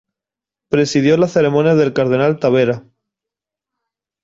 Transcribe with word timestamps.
Presidió 0.71 1.15
las 1.15 1.33
ceremonias 1.33 1.79
el 1.79 1.93
cardenal 1.93 2.39
Tabera. 2.39 2.83